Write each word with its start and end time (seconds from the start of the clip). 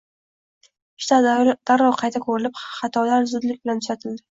ishlar 1.03 1.27
darrov 1.51 1.99
qayta 2.01 2.23
ko‘rilib, 2.25 2.59
xatolar 2.81 3.31
zudlik 3.35 3.63
bilan 3.65 3.87
tuzatildi. 3.87 4.19